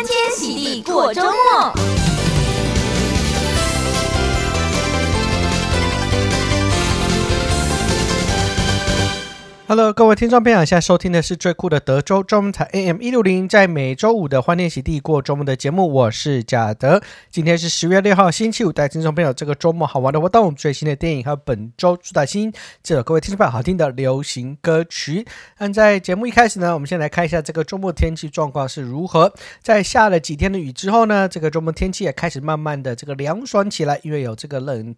[0.00, 1.99] 欢天喜地过周末。
[9.70, 17.00] Hello，各位听众朋友，现在收听的是最酷的德州中文台 AM 一六零，在每周五的欢天喜地过周末的节目，我是贾德。
[17.30, 25.24] 今天是十月六号，星期五，带听众朋友这个周末好玩的活动、最新的电影还有本周主打新，这首各位听众朋友好听的流行歌曲。
[25.58, 29.32] 那在节目一开始呢，我们先来看一下这个周末天气状况是如何。
[29.62, 34.92] 在下了几天的雨之后呢，这个周末天气也开始慢慢的这个凉爽起来，因为有这个冷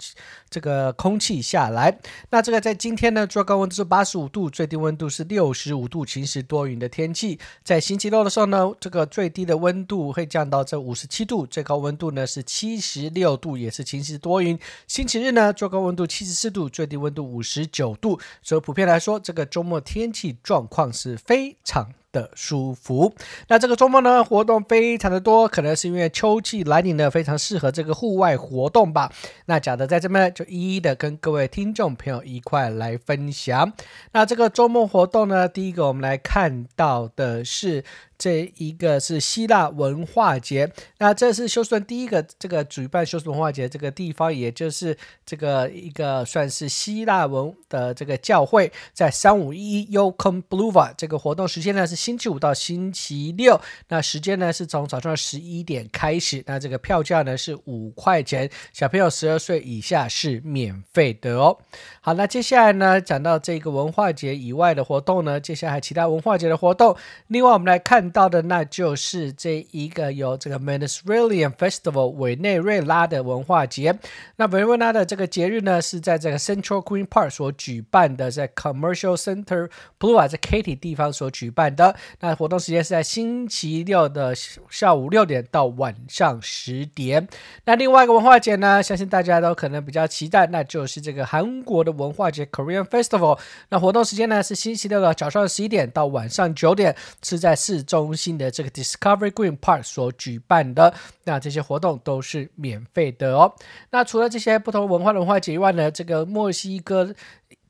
[0.48, 1.98] 这个空气下来。
[2.30, 4.48] 那这个在今天呢，最高温度是八十五度。
[4.61, 7.36] 最最低温度是六十五度，晴时多云的天气。
[7.64, 14.56] 在星期六的时候呢，这个最低的温度会降到这五十七度，最高温度呢是七十六度，也是晴时多云。
[14.86, 18.20] 星期日呢，最高温度七十四度，最低温度五十九度。
[18.40, 23.12] 所以普遍来说，这个周末天气状况是非常的舒服。
[23.48, 29.10] 那这个周末呢，活动非常的多，可能是因为秋季来临呢，非常适合这个户外活动吧。
[29.46, 33.72] 那贾德在这边就一一的跟各位听众朋友一块来分享。
[34.12, 37.82] 那这个周末活动呢，第一个我们来看到的是。
[38.22, 61.58] 这一个是希腊文化节，那这是休斯顿第一个这个举办休斯顿文化节这个地方，也就是这个一个算是希腊文的这个教会，在三五一 y o k o m b l u v a 这个活动时间呢是星期五到星期六，那时间呢是从早上十一点开始，那这个票价呢是五块钱，小朋友十二岁以下是免费的哦。
[62.00, 68.11] 好，那接下来呢讲到这个文化节以外的活动呢，接下来其他文化节的活动，另外我们来看。
[68.12, 73.98] 到的那就是这一个有这个 Mediterranean Festival 委内瑞拉的文化节。
[74.36, 81.96] 那委内瑞拉的这个节日呢，是在这个 Central Green Park 所举办的，在 Commercial Center Boulevard 在 Katy 地方所举办的。
[82.20, 84.34] 那活动时间是在星期六的
[84.68, 87.26] 下午六点到晚上十点。
[87.64, 93.38] 那另外一个文化节呢，相信大家都可能比较期待，那就是这个韩国的文化节 Korean Festival。
[93.70, 98.01] 那活动时间呢是星期六的早上十一点到晚上九点，是在四周。
[98.02, 100.92] 中心的这个 Discovery Green Park 所举办的，
[101.24, 103.54] 那这些活动都是免费的哦。
[103.90, 107.14] 那除了这些不同文化的文化节以外呢，这个墨西哥。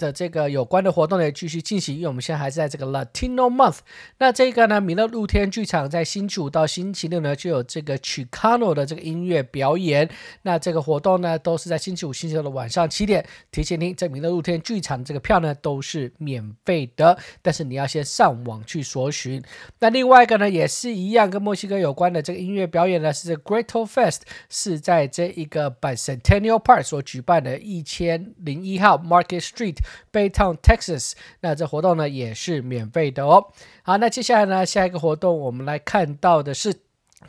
[0.02, 3.78] 的这个有关的活动呢，继续进行，因为我们现在还是在这个 Latino Month。
[4.18, 10.10] 那这个呢，米勒露天剧场在星期五到星期六呢，就有这个 Chicano 的这个音乐表演。
[10.42, 13.24] 那这个活动呢，都是在星期五、星期六的晚上七点。
[13.52, 19.40] 提醒您，这米勒露天剧场这个票呢，都是免费的，但是你要先上网去索寻。
[19.78, 29.76] 那另外一个呢，也是一样，跟墨西哥有关的这个音乐表演呢，是 Greato Fest，是在这一个 Bicentennial Park 所举办的，一千零一号 Market Street。
[30.12, 33.46] Baytown, Texas，那这活动呢也是免费的哦。
[33.82, 36.74] 好，那接下来呢，下一个活动我们来看到的是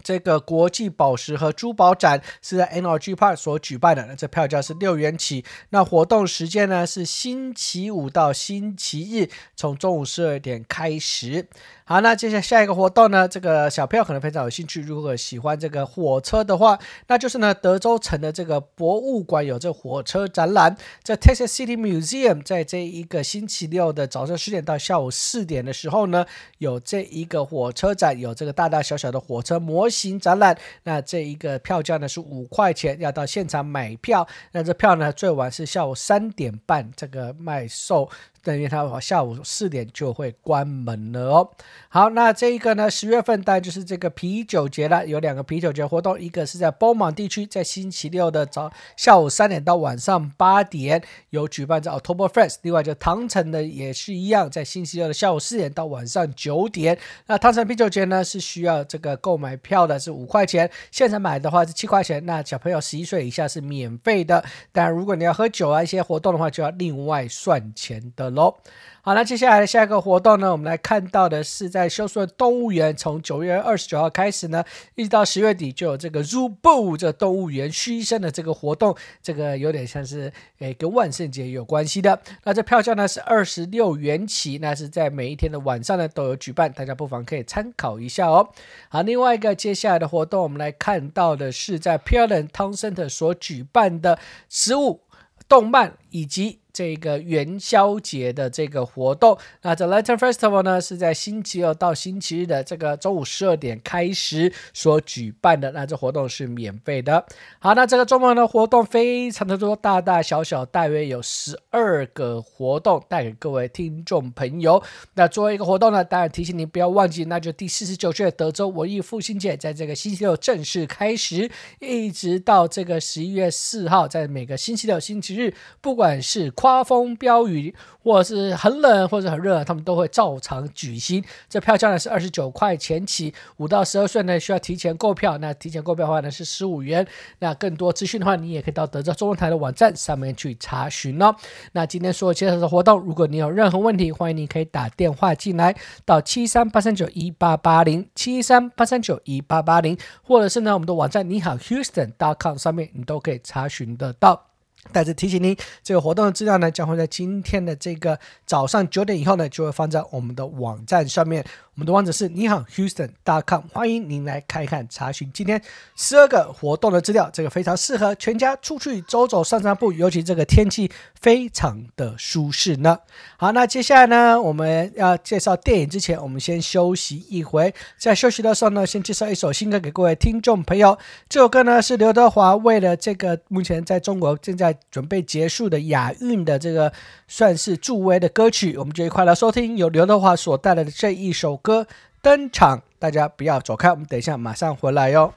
[0.02, 4.06] 这个国际宝石和珠宝展，是在 NRG Park 所举办的。
[4.06, 11.48] 那这票价是六元起，那活动时间呢是星期五到星期日，从中午十二点开始。
[11.86, 14.82] 好，那接下下一个活动呢，这个小朋友可能非常有兴趣。
[14.82, 26.26] 如果喜欢这个火车的话，那就是呢，德州城的这个博物馆有这火车展览，在 Texas City Museum，在这一个星期六的早上十点到下午四点的时候呢，
[26.60, 30.58] 有这一个火车展，有这个大大小小的火车模模型展览。
[30.84, 34.26] 那这一个票价呢是五块钱，要到现场买票。
[34.54, 38.10] 那这票呢最晚是下午三点半这个卖售。
[38.44, 41.50] 等于它下午四点就会关门了哦。
[41.88, 57.00] 好，那这一个呢，十月份当然就是这个啤酒节了，有两个啤酒节活动，一个是在波芒地区，在星期六的早下午三点到晚上八点有举办这 Oktoberfest，另外就唐城的也是一样，在星期六的下午四点到晚上九点。
[57.28, 62.26] 那唐城啤酒节呢是需要这个购买票的，是五块钱，现场买的话是七块钱。
[62.26, 64.44] 那小朋友十一岁以下是免费的，
[64.74, 68.33] 当然如果你要喝酒啊一些活动的话，就要另外算钱的。
[68.34, 68.56] 喽，
[69.02, 74.64] 好，那接下来的下一个活动呢，我们来看到的是在休斯顿动物园，从九月二十九号开始呢，
[74.96, 82.22] 一直到十月底就有这个 Zoo Boo 这动物园嘘声的这个活动，这个有点像是诶跟万圣节有关系的。
[82.44, 88.50] 那这票价呢是二十六元起，那是在每一天的晚上呢都有举办，大家不妨可以参考一下哦。
[88.90, 94.18] 好，另外一个接下来的活动，我们来看到的是在 p e r l a n Town Center 所举办的
[94.48, 95.02] 食物、
[95.50, 99.38] 动漫以及这个元宵节的这个活动。
[99.62, 105.72] 那这 Lantern Festival 呢，是在星期二到星期日的这个中午十二点开始所举办的。
[105.72, 107.24] 那这活动是免费的。
[107.60, 114.82] 好，那这个周末的活动非常的多，大大小小大约有十二个活动带给各位听众朋友。
[115.14, 131.22] 那作为一个活动呢，当然提醒您不要忘记，那就第四十九届德州文艺复兴节在这个星期六正式开始，一直到这个十一月四号，在每个星期六、星期日，不管是刮风飙雨，或者是很冷或者很热，他们都会照常举行。
[131.50, 135.38] 这票价呢是二十九块钱起，五到十二岁呢需要提前购票。
[135.40, 137.06] 那提前购票的话呢是十五元。
[137.40, 141.36] 那更多资讯的话，你也可以到德州中文台的网站上面去查询哦。
[141.74, 145.76] 那今天所有介绍的活动，如果你有任何问题，欢迎你可以打电话进来
[146.06, 154.53] 到七三八三九一八八零七三八三九一八八零，或者是呢我们的网站你好 Houston.com 上面你都可以查询得到。
[154.92, 161.44] 再次提醒您，这个活动的资料呢，将会在今天的这个早上九点以后呢，就会放在我们的网站上面。
[161.76, 165.60] 我们的网址是你好 Houston.com，欢迎您来看一看查询今天
[165.96, 173.00] 十二个活动的资料，这个非常适合全家出去走走、散散步，尤其这个天气非常的舒适呢。
[173.38, 177.74] 好，那接下来呢，我们要介绍电影之前，我们先休息一回。
[177.98, 180.96] 在休息的时候呢，先介绍一首新歌给各位听众朋友。
[181.28, 186.94] 这首歌呢是刘德华为了这个目前在中国正在准备结束的亚运的这个
[187.28, 191.58] 算是助威的歌曲，我们就一块来收听由刘德华所带来的这一首。
[191.58, 191.88] 歌
[192.22, 195.34] 登场，大家不要走开，我们等一下马上回来哟。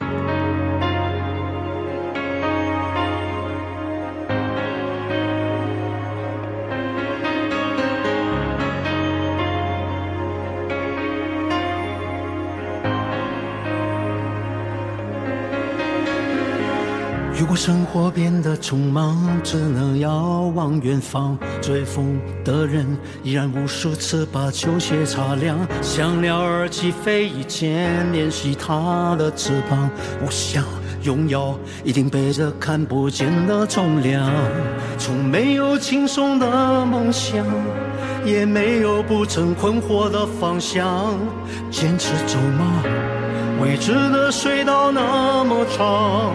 [17.38, 21.36] 如果生活变得匆忙，只能遥望远方。
[21.60, 22.86] 追风的人
[23.22, 29.90] 依然无数次把球鞋擦亮，像鸟儿起飞以前练习它的翅膀。
[30.24, 30.64] 我想
[31.02, 34.32] 拥有一定背着看不见的重量，
[34.96, 37.44] 从没有轻松的梦想，
[38.24, 41.14] 也没有不曾困惑的方向。
[41.70, 42.82] 坚持走吗？
[43.60, 46.32] 未知的隧道那么长，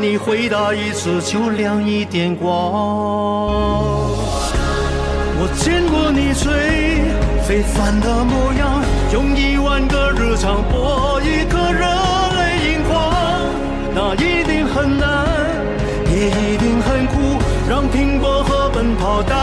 [0.00, 2.50] 你回答一次就亮一点光。
[5.42, 6.52] 我见过你最
[7.42, 8.80] 非凡的模样，
[9.12, 11.84] 用一万个日常搏一颗热
[12.38, 13.12] 泪盈眶，
[13.92, 15.26] 那一定很难，
[16.06, 17.38] 也一定很苦，
[17.68, 19.34] 让拼搏和奔跑带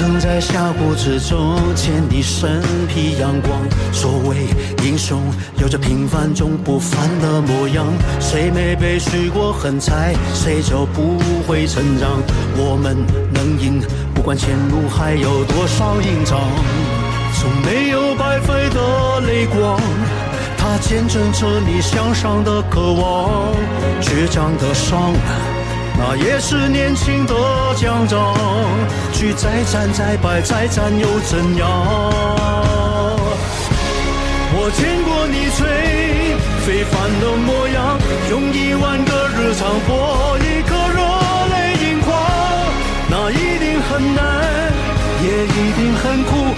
[0.00, 3.60] 曾在峡谷之中见你身披阳光，
[3.92, 4.46] 所谓
[4.82, 5.20] 英雄
[5.58, 7.84] 有着平凡中不凡的模样。
[8.18, 12.18] 谁没被许过狠柴，谁就不会成长。
[12.56, 12.96] 我们
[13.34, 13.82] 能赢，
[14.14, 16.40] 不管前路还有多少硬仗。
[17.34, 19.78] 从没有白费的泪光，
[20.56, 23.52] 它见证着你向上的渴望。
[24.00, 25.12] 倔强的伤。
[26.02, 27.34] 那也是年轻的
[27.76, 28.34] 奖章，
[29.12, 31.68] 去再战再败再战又怎样？
[34.52, 35.60] 我见过你最
[36.64, 37.98] 非凡的模样，
[38.30, 40.98] 用一万个日常搏一颗热
[41.52, 41.54] 泪
[41.84, 42.08] 盈眶。
[43.08, 44.72] 那一定很难，
[45.22, 46.49] 也一定很苦，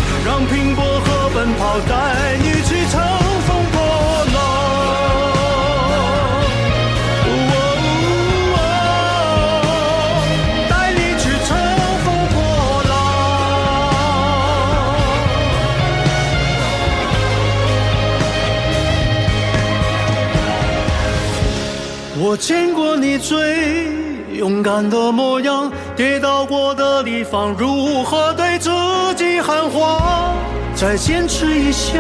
[22.33, 23.89] 我见过你最
[24.33, 28.71] 勇敢的模样，跌倒过的地方如何对自
[29.19, 30.33] 己喊话？
[30.75, 31.99] 再坚持一下，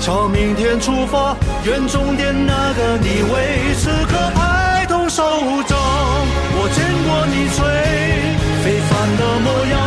[0.00, 5.22] 朝明天出发，愿终点那个你为此刻拍动手
[5.68, 5.78] 掌。
[6.58, 7.62] 我见过你最
[8.64, 9.85] 非凡的模样，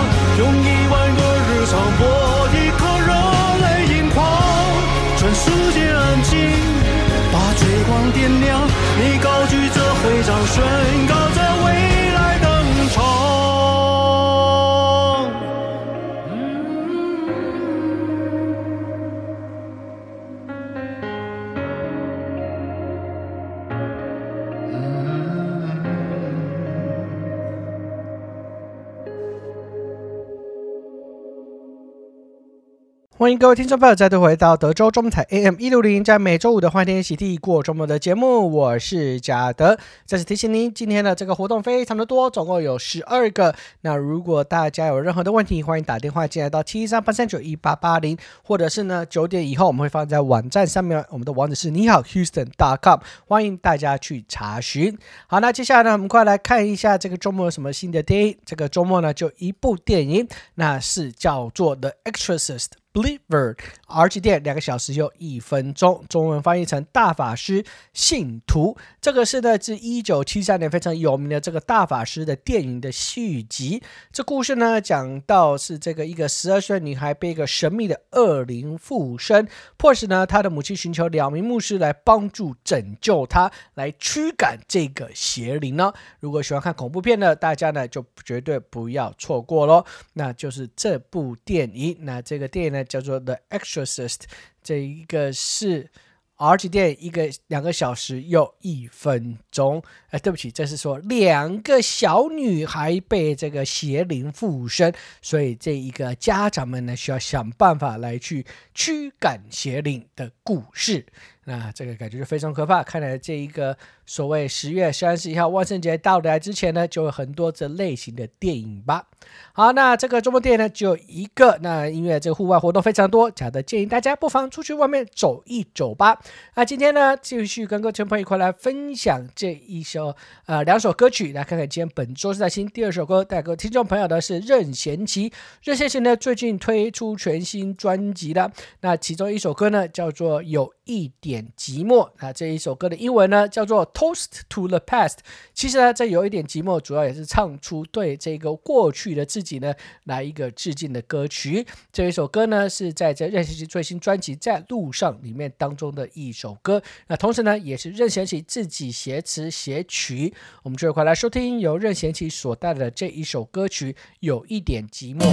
[33.19, 39.77] 欢迎各位听众朋友再度回到德州中彩 AM 一六零，在每周五的欢天喜地过周末的节目，我是贾德。
[40.05, 43.53] 再次提醒您，今天的这个活动非常的多，总共有十二个。
[43.81, 54.97] 那如果大家有任何的问题，欢迎打电话进来到七三八三九一八八零，或者是呢九点以后我们会放在网站上面，我们的网址是你好 Houston.com，欢迎大家去查询。
[55.27, 58.37] 好，那接下来呢，我们快来看一下这个周末有什么新的电影。
[58.45, 62.67] 这个周末呢，就一部电影，那是叫做《The Exorcist》。
[62.91, 63.55] Believer
[63.85, 68.75] R 级电两个小时又一分钟，中文翻译成大法师信徒。
[68.99, 73.81] 这个是呢自一九七三年非常有名的这个大法师的电影的续集。
[74.11, 85.93] 这故事呢讲到是这个一个十二岁女孩被一个神秘的恶灵附身，迫使呢她的母亲寻求两名牧师来帮助拯救她，来驱赶这个邪灵呢。
[86.19, 89.85] 如果喜欢看恐怖片的大家呢就绝对不要错过喽。
[90.13, 92.78] 那就是这部电影，那这个电影呢。
[92.83, 94.15] 叫做《The Exorcist》，
[94.63, 95.89] 这一个是
[96.35, 99.83] R G 电影，一个两个小时又一分钟。
[100.11, 111.05] 哎，对不起，这是说两个小女孩被这个邪灵附身，所以这一个家长们呢需要想办法来去驱赶邪灵的故事。
[111.49, 112.83] 那这个感觉就非常可怕。
[112.83, 113.75] 看来这一个
[114.05, 119.07] 所谓十月三十一号万圣节到来之前呢，就有很多这类型的电影吧。
[119.53, 121.57] 好，那这个周末电影呢只有一个。
[121.63, 126.21] 那因为这个户外活动非常多，假的建议大家不妨出去外面走一走吧。
[126.55, 130.15] 那今天呢继续跟各位朋友一块来分享这一首
[130.45, 135.33] 呃两首歌曲，来看看今天本周是在新第二首歌带给听众朋友的是任贤齐。
[135.63, 138.51] 任贤齐呢最近推出全新专辑了，
[138.81, 145.09] 那其中一首歌呢叫做有一点寂寞，那这一首歌的英文呢叫做《Toast to the Past》。
[145.53, 149.73] 其实呢，这有一点寂寞，主要也是唱出对这个过去的自己呢
[150.05, 151.65] 来一个致敬的歌曲。
[151.91, 156.81] 这一首歌呢是在这任贤齐最新专辑《在路上》里面当中的一首歌。
[157.07, 160.33] 那同时呢，也是任贤齐自己写词写曲。
[160.63, 165.23] 我们就快来收听由任贤齐所带的这一首歌曲《有一点寂寞》。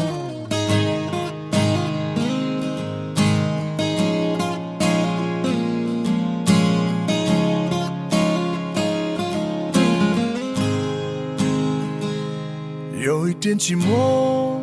[13.47, 14.59] 有点寂寞，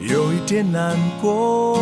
[0.00, 1.78] 有一点难过，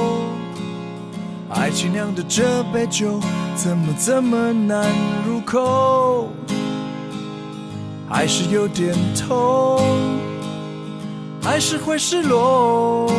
[1.49, 3.19] 爱情酿的这杯酒，
[3.55, 4.87] 怎么这么难
[5.27, 6.29] 入口？
[8.07, 9.81] 还是有点痛，
[11.41, 13.11] 还是会失落。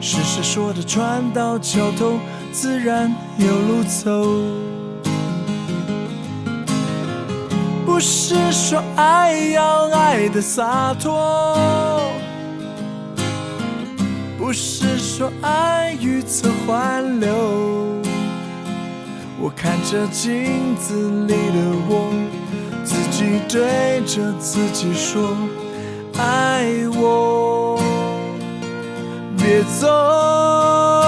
[0.00, 2.18] 是谁说的船到桥头
[2.52, 4.79] 自然有路走？
[8.00, 12.00] 不是说爱要爱的洒脱，
[14.38, 17.28] 不是说爱欲测还留。
[19.38, 22.10] 我看着镜子里的我，
[22.84, 25.36] 自己对着自己说：
[26.16, 27.78] 爱我，
[29.36, 30.99] 别走。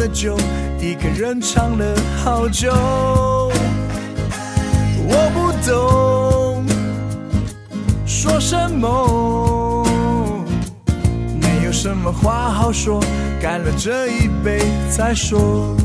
[0.00, 0.34] 了酒，
[0.80, 1.84] 一个人唱了
[2.24, 2.72] 好久。
[5.06, 6.64] 我不懂
[8.06, 9.86] 说什么，
[11.38, 12.98] 没有什么话好说，
[13.42, 15.76] 干了这一杯再说。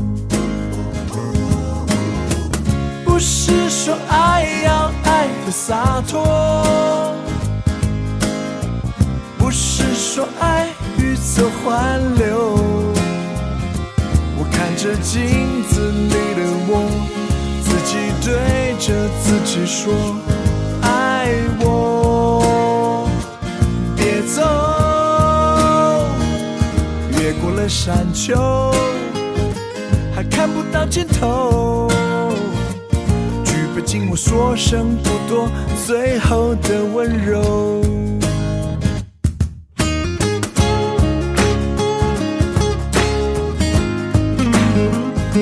[3.04, 7.14] 不是说爱要爱的洒脱，
[9.38, 12.95] 不是说爱欲走还留。
[14.56, 16.88] 看着镜子里的我，
[17.62, 18.88] 自己对着
[19.22, 19.94] 自己说：
[20.82, 23.10] 爱我，
[23.98, 24.42] 别走。
[27.20, 28.72] 越过了山丘，
[30.16, 31.90] 还看不到尽头。
[33.44, 35.50] 举杯敬我说声不多，
[35.86, 37.84] 最后的温柔。
[45.36, 45.42] 不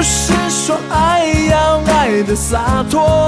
[0.00, 3.21] 是说爱要爱的洒脱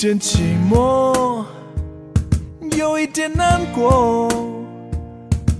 [0.00, 1.44] 点寂寞，
[2.76, 4.28] 有一点难过，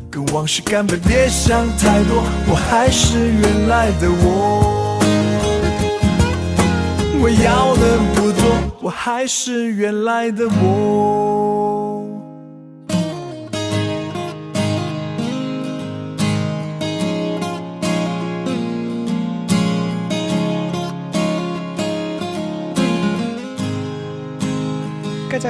[0.09, 5.01] 跟往事干杯，别想太多，我还是原来的我。
[7.21, 8.45] 我要的不多，
[8.81, 11.28] 我还是原来的我。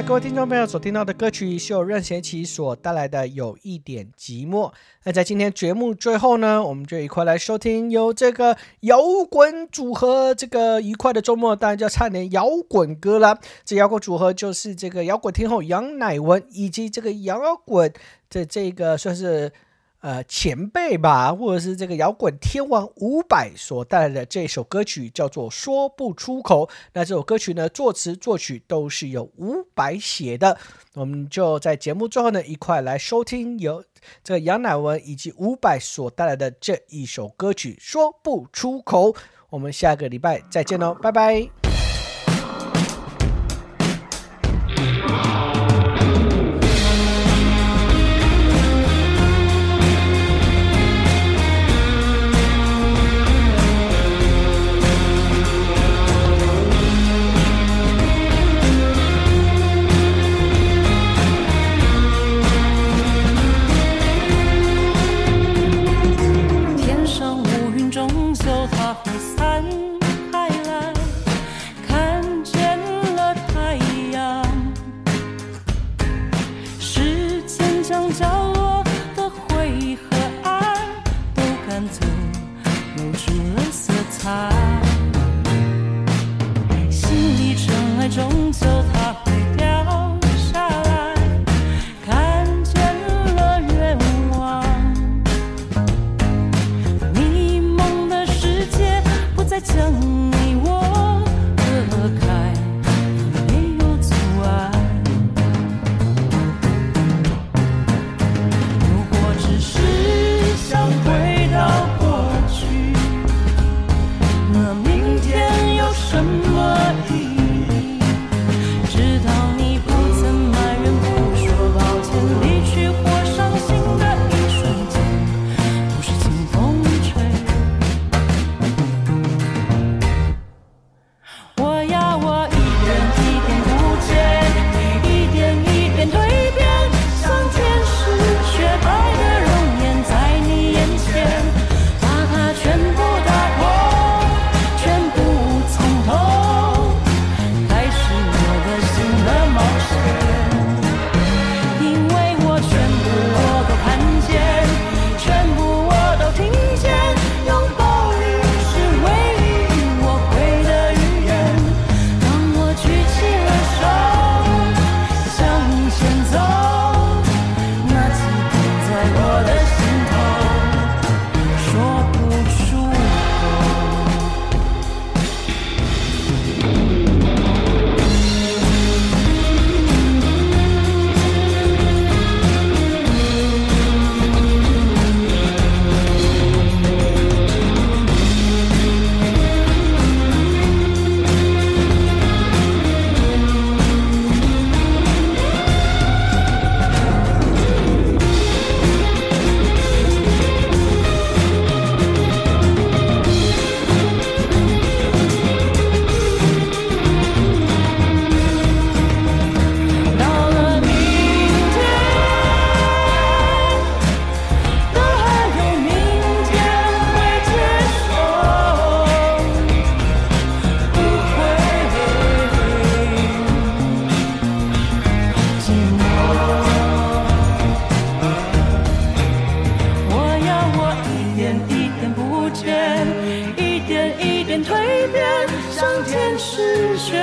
[0.09, 4.67] 各位听众朋友所听到的歌曲是由任贤齐所带来的《有一点寂寞》。
[5.03, 8.99] 那在今天节目最后呢，我们就一块来收听由这个摇
[9.29, 13.37] 滚组合这个愉快的周末，当然就要唱点摇滚歌啦。
[13.63, 17.93] 这摇滚组合就是这个摇滚天后杨乃文以及这个摇滚
[18.31, 19.53] 的这个算是。
[20.01, 26.65] 呃，前辈吧，或者是这个摇滚天王伍佰所带来的这首歌曲叫做《说不出口》。
[26.93, 30.57] 那这首歌曲呢，作词作曲都是由伍佰写的。
[30.93, 33.83] 我们就在节目最后呢，一块来收听由
[34.23, 39.11] 这个杨乃文以及伍佰所带来的这一首歌曲《说不出口》。
[39.49, 41.58] 我们下个礼拜再见喽，拜拜。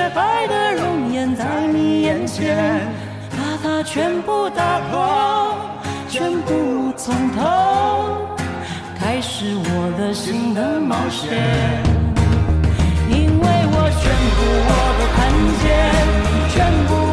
[0.09, 2.87] 白的容颜在你眼前
[3.31, 5.57] 把它全部打破
[6.07, 8.27] 全部从头
[8.97, 11.97] 开始我的新的冒险。
[13.09, 14.03] 因为我全
[14.35, 15.17] 部我都看
[15.61, 15.65] 见
[16.53, 16.55] 全
[16.87, 17.06] 部